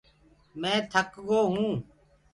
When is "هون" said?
1.51-1.69